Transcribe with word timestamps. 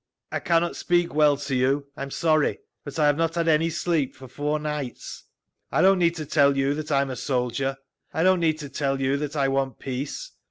"I 0.31 0.39
cannot 0.39 0.75
speak 0.75 1.13
well 1.13 1.37
to 1.37 1.53
you; 1.53 1.85
I 1.95 2.01
am 2.01 2.09
sorry; 2.09 2.57
but 2.83 2.97
I 2.97 3.05
have 3.05 3.17
not 3.17 3.35
had 3.35 3.47
any 3.47 3.69
sleep 3.69 4.15
for 4.15 4.27
four 4.27 4.57
nights…. 4.57 5.25
"I 5.71 5.83
don't 5.83 5.99
need 5.99 6.15
to 6.15 6.25
tell 6.25 6.57
you 6.57 6.73
that 6.73 6.91
I 6.91 7.01
am 7.01 7.11
a 7.11 7.15
soldier. 7.15 7.77
I 8.11 8.23
don't 8.23 8.39
need 8.39 8.57
to 8.61 8.69
tell 8.69 8.99
you 8.99 9.15
that 9.17 9.35
I 9.35 9.47
want 9.47 9.77
peace. 9.77 10.31